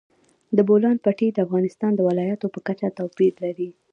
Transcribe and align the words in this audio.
د 0.57 0.59
بولان 0.67 0.97
پټي 1.03 1.27
د 1.33 1.37
افغانستان 1.45 1.91
د 1.95 1.99
ولایاتو 2.09 2.47
په 2.53 2.59
کچه 2.67 2.87
توپیر 2.97 3.33
لري. 3.43 3.69